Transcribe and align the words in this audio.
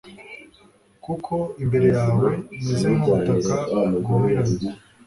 kuko 1.03 1.33
imbere 1.63 1.87
yawe 1.97 2.29
meze 2.65 2.87
nk'ubutaka 2.97 3.55
bwumiranye 3.97 4.61